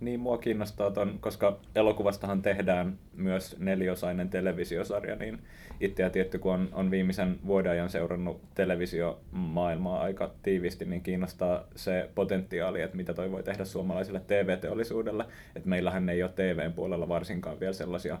Niin, 0.00 0.20
mua 0.20 0.38
kiinnostaa 0.38 0.90
ton, 0.90 1.18
koska 1.20 1.58
elokuvastahan 1.74 2.42
tehdään 2.42 2.98
myös 3.16 3.56
neliosainen 3.58 4.28
televisiosarja, 4.28 5.16
niin 5.16 5.38
itse 5.80 6.02
ja 6.02 6.10
tietty, 6.10 6.38
kun 6.38 6.52
on, 6.52 6.68
on 6.72 6.90
viimeisen 6.90 7.38
vuoden 7.46 7.72
ajan 7.72 7.90
seurannut 7.90 8.40
televisiomaailmaa 8.54 10.00
aika 10.00 10.34
tiivisti, 10.42 10.84
niin 10.84 11.02
kiinnostaa 11.02 11.64
se 11.76 12.10
potentiaali, 12.14 12.82
että 12.82 12.96
mitä 12.96 13.14
toi 13.14 13.30
voi 13.30 13.42
tehdä 13.42 13.64
suomalaiselle 13.64 14.20
TV-teollisuudelle. 14.26 15.24
Että 15.56 15.68
meillähän 15.68 16.08
ei 16.08 16.22
ole 16.22 16.32
TVn 16.34 16.72
puolella 16.72 17.08
varsinkaan 17.08 17.60
vielä 17.60 17.72
sellaisia 17.72 18.18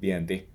vienti, 0.00 0.48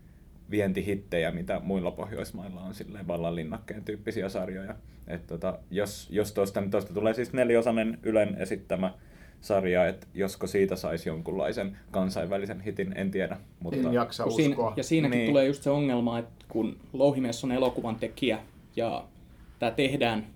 vientihittejä, 0.51 1.31
mitä 1.31 1.59
muilla 1.59 1.91
Pohjoismailla 1.91 2.61
on 2.61 2.73
silleen 2.73 3.07
vallanlinnakkeen 3.07 3.83
tyyppisiä 3.83 4.29
sarjoja. 4.29 4.75
Et 5.07 5.27
tota, 5.27 5.59
jos, 5.71 6.09
jos 6.11 6.31
tuosta, 6.31 6.61
niin 6.61 6.71
tuosta 6.71 6.93
tulee 6.93 7.13
siis 7.13 7.33
neliosainen 7.33 7.99
Ylen 8.03 8.35
esittämä 8.39 8.93
sarja, 9.43 9.87
että 9.87 10.07
josko 10.13 10.47
siitä 10.47 10.75
saisi 10.75 11.09
jonkunlaisen 11.09 11.77
kansainvälisen 11.91 12.61
hitin, 12.61 12.93
en 12.97 13.11
tiedä. 13.11 13.37
Mutta 13.59 13.79
en 13.79 13.93
jaksa 13.93 14.23
Kun 14.23 14.31
siinä, 14.33 14.49
uskoa. 14.49 14.73
ja 14.75 14.83
siinäkin 14.83 15.11
Niin. 15.11 15.19
niin. 15.19 15.29
tulee 15.31 15.45
just 15.45 15.63
se 15.63 15.69
ongelma, 15.69 16.19
että 16.19 16.45
kun 16.49 16.77
Louhimies 16.93 17.43
on 17.43 17.51
elokuvan 17.51 17.95
tekijä 17.95 18.39
ja 18.75 19.05
tämä 19.59 19.71
tehdään, 19.71 20.27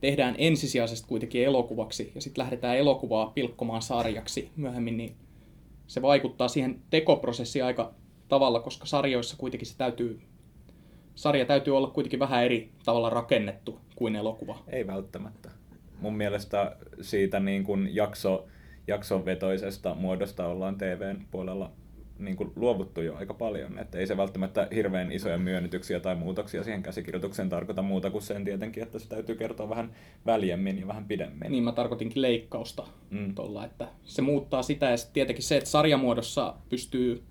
tehdään 0.00 0.34
ensisijaisesti 0.38 1.08
kuitenkin 1.08 1.44
elokuvaksi 1.44 2.12
ja 2.14 2.20
sitten 2.20 2.42
lähdetään 2.42 2.78
elokuvaa 2.78 3.26
pilkkomaan 3.26 3.82
sarjaksi 3.82 4.50
myöhemmin, 4.56 4.96
niin 4.96 5.14
se 5.86 6.02
vaikuttaa 6.02 6.48
siihen 6.48 6.78
tekoprosessiin 6.90 7.64
aika 7.64 7.92
tavalla, 8.28 8.60
koska 8.60 8.86
sarjoissa 8.86 9.36
kuitenkin 9.36 9.68
se 9.68 9.76
täytyy, 9.76 10.20
sarja 11.14 11.44
täytyy 11.46 11.76
olla 11.76 11.90
kuitenkin 11.90 12.18
vähän 12.18 12.44
eri 12.44 12.70
tavalla 12.84 13.10
rakennettu 13.10 13.78
kuin 13.96 14.16
elokuva. 14.16 14.58
Ei 14.68 14.86
välttämättä. 14.86 15.50
Mun 16.04 16.16
mielestä 16.16 16.76
siitä 17.00 17.40
niin 17.40 17.64
kuin 17.64 17.94
jakso, 17.94 18.46
jaksovetoisesta 18.86 19.94
muodosta 19.94 20.46
ollaan 20.46 20.76
TVn 20.78 21.24
puolella 21.30 21.70
niin 22.18 22.36
kuin 22.36 22.52
luovuttu 22.56 23.00
jo 23.00 23.14
aika 23.16 23.34
paljon. 23.34 23.78
Että 23.78 23.98
ei 23.98 24.06
se 24.06 24.16
välttämättä 24.16 24.68
hirveän 24.74 25.12
isoja 25.12 25.38
myönnytyksiä 25.38 26.00
tai 26.00 26.14
muutoksia 26.14 26.64
siihen 26.64 26.82
käsikirjoitukseen 26.82 27.48
tarkoita 27.48 27.82
muuta 27.82 28.10
kuin 28.10 28.22
sen 28.22 28.44
tietenkin, 28.44 28.82
että 28.82 28.98
se 28.98 29.08
täytyy 29.08 29.34
kertoa 29.36 29.68
vähän 29.68 29.90
väljemmin 30.26 30.80
ja 30.80 30.86
vähän 30.86 31.04
pidemmin. 31.04 31.52
Niin 31.52 31.64
mä 31.64 31.72
tarkoitinkin 31.72 32.22
leikkausta 32.22 32.86
Mm. 33.10 33.34
tuolla, 33.34 33.64
että 33.64 33.88
se 34.04 34.22
muuttaa 34.22 34.62
sitä 34.62 34.86
ja 34.90 34.96
tietenkin 35.12 35.44
se, 35.44 35.56
että 35.56 35.70
sarjamuodossa 35.70 36.54
pystyy, 36.68 37.22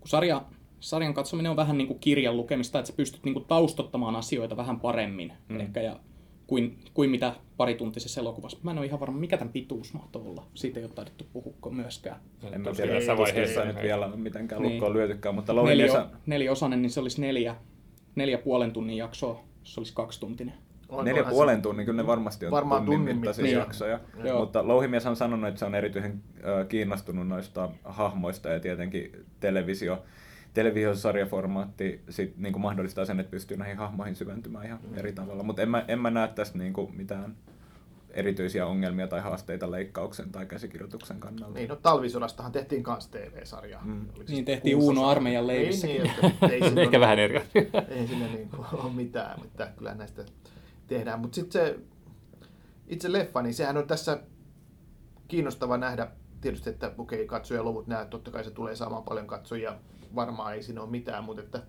kun 0.00 0.08
sarja, 0.08 0.42
sarjan 0.80 1.14
katsominen 1.14 1.50
on 1.50 1.56
vähän 1.56 1.78
niin 1.78 1.88
kuin 1.88 1.98
kirjan 2.00 2.36
lukemista, 2.36 2.78
että 2.78 2.90
sä 2.90 2.96
pystyt 2.96 3.24
niin 3.24 3.32
kuin 3.34 3.44
taustottamaan 3.44 4.16
asioita 4.16 4.56
vähän 4.56 4.80
paremmin 4.80 5.32
Mm. 5.48 5.54
mm. 5.54 5.60
ehkä 5.60 5.80
ja 5.80 6.00
kuin, 6.46 6.78
kuin 6.94 7.10
mitä 7.10 7.32
parituntisessa 7.56 8.20
elokuvassa. 8.20 8.58
Mä 8.62 8.70
en 8.70 8.78
ole 8.78 8.86
ihan 8.86 9.00
varma, 9.00 9.18
mikä 9.18 9.36
tämän 9.36 9.52
pituus 9.52 9.94
mahtoi 9.94 10.22
olla. 10.22 10.46
Siitä 10.54 10.80
ei 10.80 10.84
ole 10.86 10.92
taidettu 10.94 11.26
puhua 11.32 11.54
myöskään. 11.70 12.16
En 12.52 12.60
mä 12.60 12.72
tiedä, 12.72 12.92
tässä 12.92 13.16
vaiheessa 13.16 13.64
nyt 13.64 13.76
ei. 13.76 13.82
vielä 13.82 14.08
mitenkään 14.16 14.62
Niin. 14.62 14.72
lukkoon 14.72 14.92
lyötykään, 14.92 15.34
mutta 15.34 15.52
Neljä, 15.52 15.86
Louhimies 15.86 16.12
neliosainen, 16.26 16.82
niin 16.82 16.90
se 16.90 17.00
olisi 17.00 17.20
neljä, 17.20 17.56
neljä 18.14 18.38
puolen 18.38 18.72
tunnin 18.72 18.96
jaksoa, 18.96 19.40
se 19.62 19.80
olisi 19.80 19.94
kaksituntinen. 19.94 20.54
On- 20.88 21.04
Neljä 21.04 21.24
puolen 21.24 21.62
tunnin, 21.62 21.86
kyllä 21.86 22.02
ne 22.02 22.06
varmasti 22.06 22.46
on 22.46 22.52
Varmaan 22.52 22.84
tunnin 22.84 22.98
tunnin 22.98 23.16
mittaisia 23.16 23.44
mittaisia. 23.44 23.88
jaksoja. 23.88 24.00
Joo. 24.28 24.40
Mutta 24.40 24.68
Louhimies 24.68 25.06
on 25.06 25.16
sanonut, 25.16 25.48
että 25.48 25.58
se 25.58 25.64
on 25.64 25.74
erityisen 25.74 26.22
kiinnostunut 26.68 27.28
noista 27.28 27.70
hahmoista 27.84 28.48
ja 28.48 28.60
tietenkin 28.60 29.12
televisio, 29.40 30.02
televisiosarjaformaatti 30.56 32.00
sit, 32.08 32.36
niin 32.36 32.52
kuin 32.52 32.62
mahdollistaa 32.62 33.04
sen, 33.04 33.20
että 33.20 33.30
pystyy 33.30 33.56
näihin 33.56 33.76
hahmoihin 33.76 34.14
syventymään 34.16 34.66
ihan 34.66 34.78
eri 34.94 35.12
tavalla. 35.12 35.42
Mutta 35.42 35.62
en 35.62 35.68
mä, 35.70 35.84
en 35.88 35.98
mä 36.00 36.10
näe 36.10 36.28
tästä 36.28 36.58
niin 36.58 36.72
kuin 36.72 36.96
mitään 36.96 37.36
erityisiä 38.10 38.66
ongelmia 38.66 39.06
tai 39.08 39.20
haasteita 39.20 39.70
leikkauksen 39.70 40.32
tai 40.32 40.46
käsikirjoituksen 40.46 41.20
kannalta. 41.20 41.54
Niin, 41.54 41.68
no 41.68 41.76
talvisodastahan 41.76 42.52
tehtiin 42.52 42.82
kans 42.82 43.08
TV-sarjaa. 43.08 43.84
Mm. 43.84 44.00
Oliko 44.16 44.24
Niin 44.32 44.44
tehtiin 44.44 44.76
Uuno 44.76 45.04
armeijan 45.08 45.46
Niin, 45.46 45.58
leivissäkin. 45.60 46.02
niin, 46.02 46.24
että 46.24 46.46
ei 46.46 46.60
siinä 46.68 46.80
Ehkä 46.82 46.96
ole- 46.96 47.00
vähän 47.04 47.18
eri 47.18 47.40
ei 47.88 48.06
siinä 48.06 48.26
niin 48.26 48.48
kuin 48.48 48.66
ole 48.84 48.92
mitään, 48.92 49.40
mutta 49.40 49.66
kyllä 49.76 49.94
näistä 49.94 50.24
tehdään. 50.86 51.20
Mutta 51.20 51.34
sitten 51.34 51.52
se 51.66 51.78
itse 52.88 53.12
leffa, 53.12 53.42
niin 53.42 53.54
sehän 53.54 53.76
on 53.76 53.86
tässä 53.86 54.20
kiinnostava 55.28 55.76
nähdä 55.76 56.08
tietysti, 56.40 56.70
että 56.70 56.92
okei, 56.98 57.26
katsojaluvut 57.26 57.86
näet, 57.86 58.10
totta 58.10 58.30
kai 58.30 58.44
se 58.44 58.50
tulee 58.50 58.76
saamaan 58.76 59.02
paljon 59.02 59.26
katsojia, 59.26 59.76
varmaan 60.16 60.54
ei 60.54 60.62
siinä 60.62 60.82
ole 60.82 60.90
mitään, 60.90 61.24
mutta 61.24 61.42
että 61.42 61.62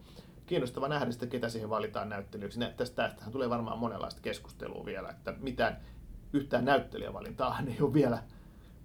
kiinnostava 0.46 0.88
nähdä 0.88 1.12
sitä, 1.12 1.28
ketä 1.28 1.50
siihen 1.50 1.70
valitaan 1.70 2.10
näyttelijöiksi. 2.10 2.60
Nä- 2.60 2.74
Tästä, 2.78 3.04
tästähän 3.04 3.32
tulee 3.32 3.50
varmaan 3.50 3.80
monenlaista 3.80 4.22
keskustelua 4.22 4.86
vielä, 4.86 5.10
että 5.10 5.34
mitään 5.40 5.78
yhtään 6.34 6.66
näyttelijävalintaa 6.66 7.60
ei 7.68 7.82
ole 7.82 7.94
vielä 7.94 8.24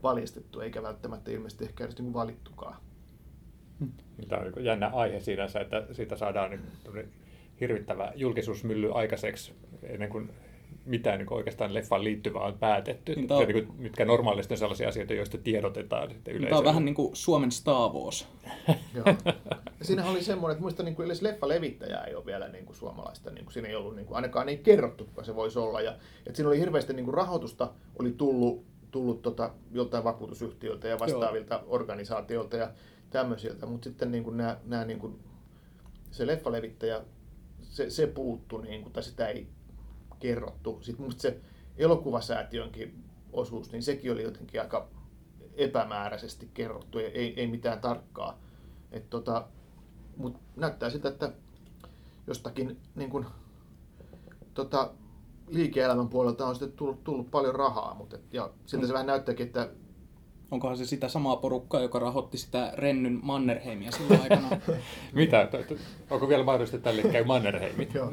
valjastettu, 0.02 0.61
eikä 0.61 0.83
välttämättä 0.83 1.31
ilmeisesti 1.31 1.64
ehkä 1.64 1.85
edes 1.85 1.99
niin 1.99 2.14
valittukaan. 2.14 2.76
Tämä 4.28 4.42
on 4.42 4.52
niin 4.52 4.64
jännä 4.64 4.88
aihe 4.88 5.21
sinänsä, 5.21 5.61
että 5.61 5.87
siitä 5.92 6.16
saadaan 6.16 6.50
niin 6.50 6.62
hirvittävä 7.61 8.12
julkisuusmylly 8.14 8.90
aikaiseksi 8.95 9.54
ennen 9.83 10.09
kuin 10.09 10.31
mitään 10.84 11.18
niin 11.18 11.32
oikeastaan 11.32 11.74
leffaan 11.74 12.04
liittyvää 12.04 12.42
on 12.42 12.58
päätetty. 12.58 13.14
Niin 13.14 13.32
on- 13.32 13.46
se, 13.46 13.52
niin 13.52 13.66
kuin, 13.66 13.80
mitkä 13.80 14.04
normaalisti 14.04 14.54
on 14.54 14.58
sellaisia 14.58 14.88
asioita, 14.88 15.14
joista 15.14 15.38
tiedotetaan 15.38 16.10
sitten 16.10 16.34
yleisölle. 16.34 16.48
Tämä 16.48 16.58
on 16.58 16.64
vähän 16.64 16.84
niin 16.84 16.94
kuin 16.94 17.16
Suomen 17.16 17.52
Star 17.52 17.92
Wars. 17.92 18.28
Joo. 18.94 19.04
Siinä 19.82 20.10
oli 20.10 20.22
semmoinen, 20.22 20.52
että 20.52 20.62
muista 20.62 20.82
niin 20.82 20.96
kuin 20.96 21.06
edes 21.06 21.22
leffa-levittäjää 21.22 22.04
ei 22.04 22.14
ole 22.14 22.26
vielä 22.26 22.48
niin 22.48 22.66
kuin 22.66 22.76
suomalaista, 22.76 23.30
niin 23.30 23.44
kuin 23.44 23.52
siinä 23.52 23.68
ei 23.68 23.76
ollut, 23.76 23.96
niin 23.96 24.06
kuin, 24.06 24.16
ainakaan 24.16 24.48
ei 24.48 24.56
kerrottu, 24.56 25.04
kuka 25.04 25.24
se 25.24 25.34
voisi 25.34 25.58
olla. 25.58 25.80
Ja, 25.80 25.96
että 26.26 26.36
siinä 26.36 26.48
oli 26.48 26.58
hirveästi 26.58 26.92
niin 26.92 27.04
kuin 27.04 27.14
rahoitusta, 27.14 27.70
oli 27.98 28.12
tullut, 28.12 28.64
tullut 28.90 29.22
tota, 29.22 29.50
joltain 29.70 30.04
vakuutusyhtiöltä 30.04 30.88
ja 30.88 30.98
vastaavilta 30.98 31.54
Joo. 31.54 31.64
organisaatioilta 31.68 32.56
ja 32.56 32.70
tämmöisiltä, 33.10 33.66
mutta 33.66 33.84
sitten 33.84 34.10
niin 34.10 34.24
kuin 34.24 34.36
nämä, 34.36 34.56
nämä 34.64 34.84
niin 34.84 34.98
kuin, 34.98 35.18
se 36.10 36.26
leffalevittäjä, 36.26 37.00
se, 37.62 37.90
se 37.90 38.06
puuttu, 38.06 38.58
niin 38.58 38.82
kuin, 38.82 38.92
tai 38.92 39.02
sitä 39.02 39.28
ei 39.28 39.46
kerrottu. 40.23 40.79
Sitten 40.83 41.07
musta 41.07 41.23
se 41.23 41.41
elokuvasäätiönkin 41.76 43.05
osuus, 43.33 43.73
niin 43.73 43.83
sekin 43.83 44.12
oli 44.12 44.23
jotenkin 44.23 44.61
aika 44.61 44.88
epämääräisesti 45.55 46.50
kerrottu, 46.55 46.99
ei, 46.99 47.07
ei, 47.07 47.41
ei 47.41 47.47
mitään 47.47 47.81
tarkkaa. 47.81 48.38
Et 48.93 49.11
tota, 49.11 49.49
Mutta 50.17 50.41
näyttää 50.57 50.91
siltä, 50.91 51.09
että 51.09 51.33
jostakin 52.26 52.81
niin 52.95 53.11
kun, 53.11 53.26
tota, 54.55 54.91
liike-elämän 55.49 56.09
puolelta 56.09 56.47
on 56.47 56.55
sitten 56.55 56.73
tullut, 56.73 57.05
tullut 57.05 57.31
paljon 57.31 57.55
rahaa, 57.55 57.95
mutta 57.95 58.17
et, 58.17 58.35
ja 58.35 58.50
siltä 58.67 58.87
se 58.87 58.93
vähän 58.93 59.07
näyttääkin, 59.07 59.47
että 59.47 59.69
Onkohan 60.50 60.76
se 60.76 60.87
sitä 60.87 61.09
samaa 61.09 61.37
porukkaa, 61.37 61.81
joka 61.81 61.99
rahoitti 61.99 62.38
sitä 62.38 62.73
Rennyn 62.75 63.21
Mannerheimia 63.23 63.91
silloin 63.91 64.21
aikana? 64.21 64.49
Mitä? 65.12 65.49
Onko 66.11 66.29
vielä 66.29 66.45
mahdollista, 66.45 66.76
että 66.76 66.91
tälle 66.91 67.12
käy 67.12 67.25
Mannerheimit? 67.25 67.95
joo, 67.95 68.12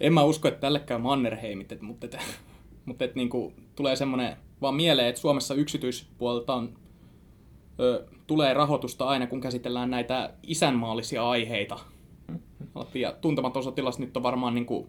en 0.00 0.12
mä 0.12 0.24
usko, 0.24 0.48
että 0.48 0.60
tälle 0.60 0.80
käy 0.80 0.98
Mannerheimit, 0.98 1.72
et, 1.72 1.82
mutta, 1.82 2.06
et, 2.06 2.18
mutta 2.86 3.04
et, 3.04 3.14
niin 3.14 3.28
kuin, 3.28 3.54
tulee 3.76 3.96
semmoinen 3.96 4.36
vaan 4.62 4.74
mieleen, 4.74 5.08
että 5.08 5.20
Suomessa 5.20 5.54
yksityispuolelta 5.54 6.54
on, 6.54 6.78
ö, 7.80 8.06
tulee 8.26 8.54
rahoitusta 8.54 9.04
aina, 9.04 9.26
kun 9.26 9.40
käsitellään 9.40 9.90
näitä 9.90 10.34
isänmaallisia 10.42 11.28
aiheita. 11.28 11.78
Ja 12.94 13.12
Tuntematon 13.12 13.62
sotilas 13.62 13.98
nyt 13.98 14.16
on 14.16 14.22
varmaan 14.22 14.54
niin 14.54 14.66
kuin, 14.66 14.86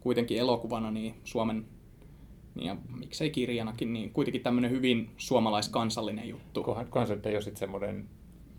kuitenkin 0.00 0.38
elokuvana 0.38 0.90
niin 0.90 1.14
Suomen, 1.24 1.66
niin 2.54 2.66
ja 2.66 2.76
miksei 2.98 3.30
kirjanakin, 3.30 3.92
niin 3.92 4.12
kuitenkin 4.12 4.42
tämmöinen 4.42 4.70
hyvin 4.70 5.10
suomalaiskansallinen 5.16 6.28
juttu. 6.28 6.62
Kunhan, 6.62 6.86
kunhan 6.86 7.06
se 7.06 7.18
ei 7.24 7.34
ole 7.34 7.42
sitten 7.42 7.60
semmoinen 7.60 8.08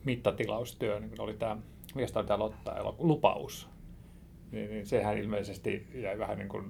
mittatilaustyö, 0.05 0.99
niin 0.99 1.09
kuin 1.09 1.21
oli 1.21 1.33
tämä, 1.33 1.57
mikä 1.95 2.23
tämä 2.23 2.39
Lotta 2.39 2.75
lupaus. 2.99 3.70
Niin, 4.51 4.69
niin 4.69 4.85
sehän 4.85 5.17
ilmeisesti 5.17 5.87
jäi 5.93 6.19
vähän 6.19 6.37
niin 6.37 6.49
kuin 6.49 6.65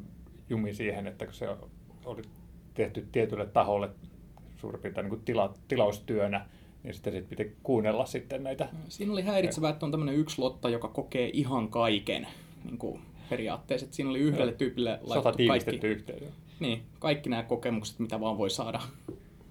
jumi 0.50 0.74
siihen, 0.74 1.08
että 1.08 1.26
kun 1.26 1.34
se 1.34 1.48
oli 2.06 2.22
tehty 2.74 3.08
tietylle 3.12 3.46
taholle 3.46 3.90
suurin 4.58 4.82
piirtein 4.82 5.06
niin 5.06 5.10
kuin 5.10 5.22
tila, 5.26 5.54
tilaustyönä, 5.68 6.46
niin 6.84 6.94
sitten 6.94 7.14
sit 7.14 7.30
piti 7.30 7.56
kuunnella 7.64 8.06
sitten 8.06 8.44
näitä. 8.44 8.70
Siinä 8.90 9.14
oli 9.14 9.22
häiritsevää, 9.22 9.70
että 9.70 9.86
on 9.86 9.92
tämmöinen 9.92 10.16
yksi 10.16 10.42
Lotta, 10.42 10.70
joka 10.70 10.88
kokee 10.88 11.30
ihan 11.34 11.70
kaiken 11.70 12.28
niin 12.64 12.78
kuin 12.78 13.02
periaatteessa. 13.30 13.86
Että 13.86 13.96
siinä 13.96 14.10
oli 14.10 14.20
yhdelle 14.20 14.54
tyypille 14.54 15.00
laitettu 15.02 15.44
kaikki, 15.48 15.88
yhteen. 15.88 16.34
niin, 16.60 16.84
kaikki 17.00 17.30
nämä 17.30 17.44
kokemukset, 17.44 18.00
mitä 18.00 18.20
vaan 18.20 18.38
voi 18.38 18.50
saada. 18.50 18.82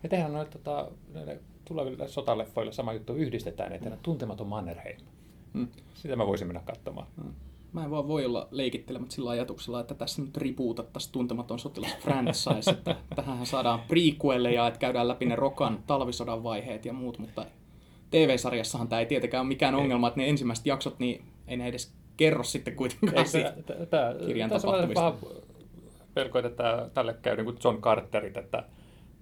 Ja 0.03 0.09
tehdään 0.09 0.33
noita 0.33 0.51
tota, 0.51 0.91
näille 1.15 1.41
tuleville 1.65 2.09
sotaleffoille 2.09 2.73
sama 2.73 2.93
juttu, 2.93 3.15
yhdistetään, 3.15 3.73
että 3.73 3.99
tuntematon 4.03 4.47
Mannerheim. 4.47 5.01
Mm. 5.53 5.69
Sitä 5.95 6.17
mä 6.17 6.27
voisin 6.27 6.47
mennä 6.47 6.63
katsomaan. 6.65 7.07
Mä 7.73 7.85
en 7.85 7.91
vaan 7.91 8.09
voi 8.09 8.25
olla 8.25 8.49
leikittelemättä 8.51 9.15
sillä 9.15 9.31
ajatuksella, 9.31 9.81
että 9.81 9.95
tässä 9.95 10.23
nyt 10.23 10.37
ripuutattaisiin 10.37 11.13
tuntematon 11.13 11.59
sotilas 11.59 11.97
franchise, 12.01 12.71
että 12.71 12.97
tähän 13.17 13.47
saadaan 13.47 13.81
prequelleja, 13.89 14.67
että 14.67 14.81
käydään 14.81 15.09
läpi 15.09 15.27
ne 15.27 15.37
Rokan 15.37 15.79
talvisodan 15.87 16.43
vaiheet 16.43 16.85
ja 16.85 16.93
muut, 16.93 17.19
mutta 17.19 17.47
TV-sarjassahan 18.11 18.89
tämä 18.89 19.01
ei 19.01 19.07
tietenkään 19.07 19.41
ole 19.41 19.49
mikään 19.49 19.75
ongelma, 19.75 20.09
että 20.09 20.21
ne 20.21 20.29
ensimmäiset 20.29 20.67
jaksot, 20.67 20.99
niin 20.99 21.25
ei 21.49 21.57
ne 21.57 21.67
edes 21.67 21.95
kerro 22.17 22.45
sitten 22.45 22.77
kuitenkaan 22.77 23.29
siitä. 23.29 23.55
kirjan 24.27 24.51
tapahtumista. 24.51 25.15
pelko, 26.15 26.39
että 26.39 26.91
tälle 26.95 27.17
käy 27.23 27.37
niin 27.37 27.45
kuin 27.45 27.57
John 27.65 27.81
Carterit, 27.81 28.37
että 28.37 28.65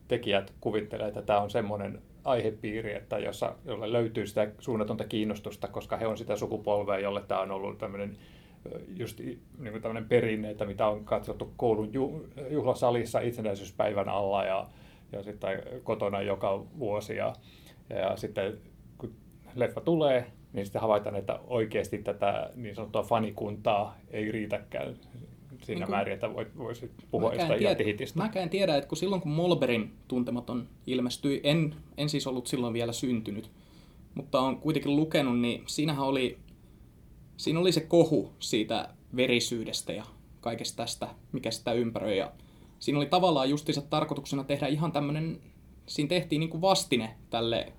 tekijät 0.09 0.52
kuvittelee, 0.61 1.09
että 1.09 1.23
tämä 1.23 1.40
on 1.40 1.50
semmoinen 1.50 2.02
aihepiiri, 2.25 2.95
että 2.95 3.19
jossa, 3.19 3.55
jolle 3.64 3.93
löytyy 3.93 4.26
sitä 4.26 4.50
suunnatonta 4.59 5.05
kiinnostusta, 5.05 5.69
koska 5.69 5.97
he 5.97 6.07
on 6.07 6.19
sitä 6.19 6.37
sukupolvea, 6.37 6.99
jolle 6.99 7.23
tämä 7.28 7.40
on 7.40 7.50
ollut 7.50 7.78
tämmöinen 7.78 8.17
just 8.96 9.20
niin 9.20 9.40
kuin 9.70 9.82
tämmöinen 9.82 10.08
perinne, 10.08 10.50
että 10.50 10.64
mitä 10.64 10.86
on 10.86 11.04
katsottu 11.04 11.52
koulun 11.56 11.92
ju, 11.92 12.26
juhlasalissa 12.50 13.20
itsenäisyyspäivän 13.20 14.08
alla 14.08 14.44
ja, 14.44 14.66
ja 15.12 15.22
sitten 15.22 15.62
kotona 15.82 16.22
joka 16.22 16.64
vuosi. 16.78 17.16
Ja, 17.16 17.32
ja 17.90 18.16
sitten 18.16 18.58
kun 18.98 19.12
leffa 19.54 19.80
tulee, 19.80 20.26
niin 20.52 20.66
sitten 20.66 20.82
havaitaan, 20.82 21.16
että 21.16 21.38
oikeasti 21.46 21.98
tätä 21.98 22.50
niin 22.56 22.74
sanottua 22.74 23.02
fanikuntaa 23.02 23.98
ei 24.10 24.32
riitäkään 24.32 24.94
siinä 25.62 25.84
Niin 25.84 25.90
määrin, 25.90 26.14
että 26.14 26.26
voit- 26.26 26.58
voisi 26.58 26.90
puhua 27.10 27.34
jostain 27.34 27.62
jättihitistä. 27.62 28.18
Mäkään 28.18 28.50
tiedä, 28.50 28.76
että 28.76 28.88
kun 28.88 28.98
silloin 28.98 29.22
kun 29.22 29.32
Molberin 29.32 29.92
tuntematon 30.08 30.68
ilmestyi, 30.86 31.40
en, 31.44 31.74
en 31.96 32.08
siis 32.08 32.26
ollut 32.26 32.46
silloin 32.46 32.72
vielä 32.74 32.92
syntynyt, 32.92 33.50
mutta 34.14 34.40
on 34.40 34.56
kuitenkin 34.56 34.96
lukenut, 34.96 35.40
niin 35.40 35.62
siinähän 35.66 36.06
oli, 36.06 36.38
siinä 37.38 37.61
oli 37.61 37.73
se 37.73 37.80
kohu 37.80 38.33
siitä 38.38 38.88
verisyydestä 39.16 39.92
ja 39.92 40.04
kaikesta 40.40 40.76
tästä, 40.76 41.09
mikä 41.33 41.50
sitä 41.50 41.73
ympäröi. 41.73 42.18
Ja 42.18 42.33
siinä 42.78 42.99
oli 42.99 43.07
tavallaan 43.07 43.50
justiinsa 43.50 43.83
tarkoituksena 43.83 44.45
tehdä 44.45 44.66
ihan 44.66 44.92
tämmöinen, 44.92 45.40
siinä 45.87 46.09
tehtiin 46.09 46.40
niin 46.40 46.50
kuin 46.50 46.61
vastine 46.61 47.16
tälle 47.30 47.73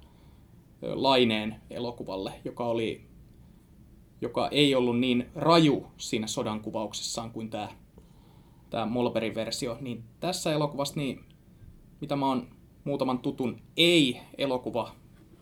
Laineen 0.82 1.56
elokuvalle, 1.70 2.34
joka 2.46 2.66
oli 2.66 3.10
joka 4.22 4.48
ei 4.52 4.76
ollut 4.76 5.00
niin 5.00 5.30
raju 5.36 5.88
siinä 5.98 6.28
sodan 6.28 6.62
kuvauksessaan 6.62 7.32
kuin 7.32 7.50
tämä 7.50 7.70
tämä 8.70 8.86
Molberin 8.86 9.36
versio, 9.36 9.78
niin 9.82 10.04
tässä 10.20 10.54
elokuvassa, 10.54 10.96
niin 10.96 11.26
mitä 12.02 12.16
mä 12.16 12.28
oon 12.28 12.48
muutaman 12.84 13.20
tutun 13.20 13.62
ei-elokuva, 13.78 14.96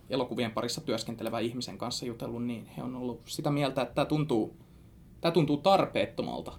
elokuvien 0.09 0.51
parissa 0.51 0.81
työskentelevän 0.81 1.43
ihmisen 1.43 1.77
kanssa 1.77 2.05
jutellut, 2.05 2.45
niin 2.45 2.65
he 2.77 2.83
on 2.83 2.95
ollut 2.95 3.21
sitä 3.25 3.51
mieltä, 3.51 3.81
että 3.81 3.95
tämä 3.95 4.05
tuntuu, 4.05 4.57
tämä 5.21 5.31
tuntuu 5.31 5.57
tarpeettomalta. 5.57 6.53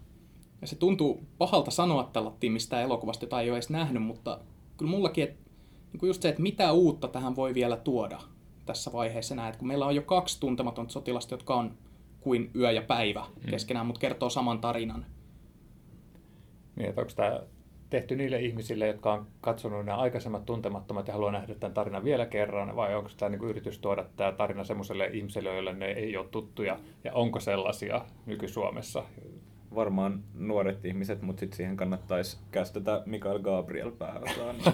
Ja 0.61 0.67
se 0.67 0.77
tuntuu 0.77 1.23
pahalta 1.39 1.71
sanoa 1.71 2.11
tällä 2.13 2.33
mistään 2.51 2.83
elokuvasta, 2.83 3.25
jota 3.25 3.41
ei 3.41 3.51
ole 3.51 3.57
edes 3.57 3.71
nähnyt, 3.71 4.03
mutta 4.03 4.41
kyllä 4.77 4.91
mullakin, 4.91 5.25
että 5.25 5.51
niin 5.93 6.01
kuin 6.01 6.09
just 6.09 6.23
se, 6.23 6.29
että 6.29 6.43
mitä 6.43 6.73
uutta 6.73 7.09
tähän 7.09 7.37
voi 7.37 7.55
vielä 7.55 7.77
tuoda 7.77 8.21
tässä 8.67 8.93
vaiheessa 8.93 9.35
näet, 9.35 9.57
kun 9.57 9.69
meillä 9.69 9.87
on 9.87 9.95
jo 9.95 10.03
kaksi 10.03 10.41
tuntematonta 10.41 10.93
sotilasta, 10.93 11.35
jotka 11.35 11.55
on 11.55 11.79
kuin 12.21 12.51
yö 12.55 12.71
ja 12.71 12.83
päivä 12.83 13.27
keskenään, 13.51 13.87
mutta 13.87 14.01
kertoo 14.01 14.31
saman 14.31 14.61
tarinan. 14.61 15.07
Niin, 16.77 16.89
että 16.89 17.01
onko 17.01 17.13
tämä 17.17 17.41
tehty 17.91 18.17
niille 18.17 18.41
ihmisille, 18.41 18.87
jotka 18.87 19.13
on 19.13 19.27
katsonut 19.41 19.85
nämä 19.87 19.99
aikaisemmat 19.99 20.47
tuntemattomat 20.47 21.07
ja 21.07 21.13
haluaa 21.13 21.33
nähdä 21.33 21.55
tämän 21.55 21.75
tarinan 21.75 22.05
vielä 22.05 22.27
kerran, 22.27 22.77
vai 22.77 22.95
onko 22.95 23.11
tämä 23.17 23.29
niin 23.29 23.45
yritys 23.45 23.79
tuoda 23.79 24.05
tämä 24.17 24.33
tarina 24.33 24.65
semmoiselle 24.65 25.07
ihmiselle, 25.07 25.55
joille 25.55 25.73
ne 25.73 25.87
ei 25.87 26.17
ole 26.17 26.27
tuttuja, 26.31 26.79
ja 27.05 27.13
onko 27.13 27.41
sellaisia 27.41 28.05
nyky-Suomessa? 28.27 29.05
Varmaan 29.75 30.23
nuoret 30.35 30.85
ihmiset, 30.85 31.23
mutta 31.23 31.41
sitten 31.41 31.57
siihen 31.57 31.77
kannattaisi 31.77 32.39
kästetä 32.51 33.03
Mikael 33.07 33.39
Gabriel 33.39 33.91
pääosaan. 33.91 34.57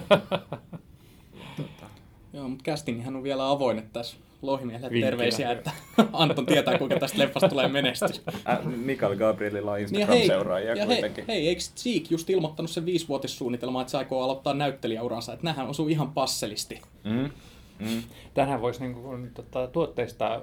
Joo, 2.33 2.49
mutta 2.49 2.71
castingihän 2.71 3.15
on 3.15 3.23
vielä 3.23 3.49
avoin, 3.49 3.77
että 3.77 3.89
tässä 3.93 4.17
Lohimiehelle 4.45 4.89
Vinkkinä, 4.89 5.09
terveisiä, 5.09 5.51
että 5.51 5.71
Anton 6.13 6.45
tietää, 6.45 6.77
kuinka 6.77 6.99
tästä 6.99 7.17
leffasta 7.17 7.49
tulee 7.49 7.67
menestys. 7.67 8.21
Äh, 8.49 8.65
Mikael 8.65 9.15
Gabrielilla 9.15 9.71
on 9.71 9.77
Niin 9.77 9.99
ja 9.99 10.07
hei, 10.07 10.17
Instagram-seuraajia 10.17 10.75
ja 10.75 10.85
hei, 10.85 10.95
kuitenkin. 10.95 11.25
hei, 11.27 11.47
eikö 11.47 11.61
Cheek 11.61 12.11
just 12.11 12.29
ilmoittanut 12.29 12.69
sen 12.69 12.85
viisivuotissuunnitelmaa, 12.85 13.81
että 13.81 13.91
se 13.91 13.97
aikoo 13.97 14.23
aloittaa 14.23 14.53
näyttelijäuransa, 14.53 15.33
että 15.33 15.43
nämähän 15.43 15.67
osuu 15.67 15.87
ihan 15.87 16.11
passelisti. 16.11 16.81
Mm. 17.03 17.29
Mm. 17.79 18.03
Tähän 18.33 18.61
voisi 18.61 18.81
niin 18.81 18.93
kuin, 18.93 19.31
tota, 19.33 19.67
tuotteistaa 19.67 20.41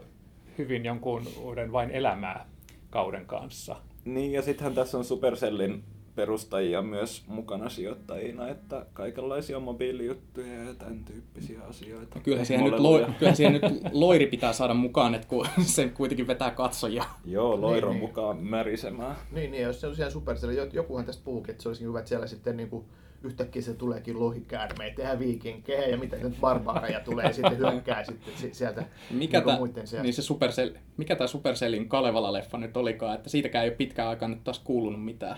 hyvin 0.59 0.85
jonkun 0.85 1.27
uuden 1.41 1.73
vain 1.73 1.91
elämää 1.91 2.47
kauden 2.91 3.27
kanssa. 3.27 3.77
Niin, 4.05 4.33
ja 4.33 4.43
sittenhän 4.43 4.75
tässä 4.75 4.99
on 4.99 5.05
Supercellin 5.05 5.85
perustajia 6.15 6.83
myös 6.83 7.23
mukana 7.27 7.69
sijoittajina, 7.69 8.49
että 8.49 8.87
kaikenlaisia 8.93 9.61
mobiilijuttuja 9.61 10.63
ja 10.65 10.75
tämän 10.75 11.05
tyyppisiä 11.05 11.61
asioita. 11.69 12.21
Kyllähän 12.21 12.47
siihen, 12.47 12.65
nyt, 12.71 12.81
loi, 12.81 13.07
kyllähän 13.19 13.37
siihen 13.37 13.53
nyt 13.53 13.63
loiri 13.93 14.27
pitää 14.27 14.53
saada 14.53 14.75
mukaan, 14.75 15.15
että 15.15 15.29
kun 15.29 15.47
se 15.63 15.89
kuitenkin 15.89 16.27
vetää 16.27 16.51
katsojia. 16.51 17.05
Joo, 17.25 17.61
Loiro 17.61 17.89
Niin, 17.89 18.01
niin. 18.01 18.09
mukaan 18.09 18.37
märisemään. 18.39 19.17
Niin, 19.33 19.51
niin, 19.51 19.63
jos 19.63 19.81
se 19.81 19.87
on 19.87 19.97
siellä 19.97 20.11
Supercell, 20.11 20.53
jo- 20.53 20.69
jokuhan 20.73 21.05
tästä 21.05 21.25
puhukin, 21.25 21.51
että 21.51 21.63
se 21.63 21.69
olisi 21.69 21.85
hyvä, 21.85 21.99
että 21.99 22.09
siellä 22.09 22.27
sitten 22.27 22.57
niin 22.57 22.69
kuin 22.69 22.85
yhtäkkiä 23.25 23.63
se 23.63 23.75
tuleekin 23.75 24.21
lohikäärmeitä 24.21 25.03
ja 25.03 25.19
viikinkejä 25.19 25.87
ja 25.87 25.97
mitä 25.99 26.17
nyt 26.17 26.41
barbaareja 26.41 27.01
tulee 27.01 27.25
ja 27.27 27.33
sitten 27.33 27.59
hyökkää 27.59 28.05
sitten 28.11 28.35
si- 28.37 28.55
sieltä 28.55 28.85
Mikä 29.11 29.39
niin 29.39 29.47
tämä 29.47 29.59
muiden 29.59 29.87
seasta. 29.87 30.03
niin 30.03 30.15
se 30.15 30.23
Supercell, 30.23 30.71
mikä 30.97 31.17
tää 31.17 31.27
Supercellin 31.27 31.89
Kalevala-leffa 31.89 32.59
nyt 32.59 32.77
olikaan, 32.77 33.15
että 33.15 33.31
siitäkään 33.31 33.65
ei 33.65 33.71
ole 33.71 33.77
pitkään 33.77 34.09
aikaa 34.09 34.29
nyt 34.29 34.45
taas 34.45 34.59
kuulunut 34.59 35.05
mitään. 35.05 35.37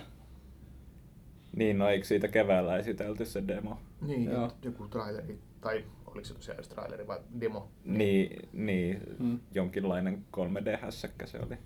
Niin, 1.56 1.78
no 1.78 1.88
eikö 1.88 2.04
siitä 2.06 2.28
keväällä 2.28 2.76
esitelty 2.76 3.24
se 3.24 3.42
demo? 3.48 3.78
Niin, 4.00 4.24
Joo. 4.24 4.50
joku 4.62 4.88
traileri, 4.88 5.38
tai 5.60 5.84
oliko 6.06 6.24
se 6.24 6.34
tosiaan 6.34 6.54
edes 6.56 6.68
traileri 6.68 7.06
vai 7.06 7.18
demo? 7.40 7.68
Niin, 7.84 8.48
niin 8.52 9.00
Mm. 9.18 9.38
jonkinlainen 9.54 10.24
3D-hässäkkä 10.36 11.26
se 11.26 11.38
oli. 11.46 11.58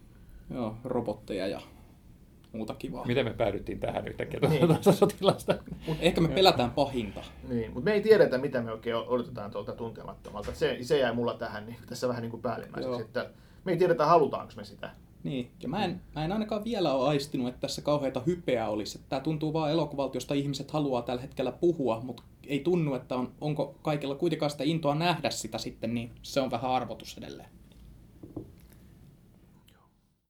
Joo, 0.55 0.77
robotteja 0.85 1.47
ja 1.47 1.61
muuta 2.53 2.75
kivaa. 2.75 3.05
Miten 3.07 3.25
me 3.25 3.33
päädyttiin 3.35 3.81
tähän 3.81 4.09
yhtäkkiä 4.09 4.41
Niin. 4.49 4.67
tuosta 4.67 4.93
sotilasta? 4.93 5.55
Ehkä 6.01 6.21
me 6.21 6.29
pelätään 6.29 6.71
pahinta. 6.71 7.21
Niin, 7.49 7.73
mutta 7.73 7.85
me 7.85 7.93
ei 7.93 8.01
tiedetä, 8.01 8.39
mitä 8.39 8.63
me 8.63 8.73
oikein 8.73 8.97
odotetaan 8.97 9.51
tuolta 9.51 9.73
tuntemattomalta. 9.73 10.55
Se, 10.55 10.79
se 10.83 10.99
jäi 10.99 11.15
mulla 11.15 11.35
tähän 11.35 11.67
niin, 11.67 11.77
tässä 11.87 12.09
vähän 12.09 12.23
niin 12.23 12.31
kuin 12.31 12.43
päällimmäiseksi, 12.43 12.91
Joo. 12.91 13.01
että 13.01 13.31
me 13.65 13.73
ei 13.73 13.79
tiedetä, 13.79 14.07
halutaanko 14.07 14.53
me 14.57 14.65
sitä. 14.65 14.91
Niin, 15.25 15.51
ja 15.63 15.69
mä 15.69 15.85
en, 15.85 16.01
mä 16.15 16.25
en 16.25 16.33
ainakaan 16.33 16.65
vielä 16.65 16.95
ole 16.95 17.09
aistinut, 17.09 17.49
että 17.49 17.61
tässä 17.61 17.83
kauheita 17.83 18.23
hypeä 18.27 18.69
olisi. 18.69 19.01
Tämä 19.09 19.21
tuntuu 19.21 19.53
vaan 19.53 19.71
elokuvalta, 19.71 20.17
josta 20.17 20.35
ihmiset 20.35 20.71
haluaa 20.71 21.03
tällä 21.03 21.23
hetkellä 21.23 21.53
puhua, 21.53 22.01
mutta 22.01 22.23
ei 22.47 22.61
tunnu, 22.61 22.95
että 22.95 23.17
on, 23.17 23.33
onko 23.41 23.75
kaikilla 23.83 24.15
kuitenkaan 24.15 24.51
sitä 24.51 24.65
intoa 24.65 24.95
nähdä 24.95 25.31
sitä 25.31 25.59
sitten, 25.59 25.95
niin 25.95 26.11
se 26.23 26.41
on 26.41 26.51
vähän 26.51 26.71
arvotus 26.71 27.19
edelleen. 27.19 27.58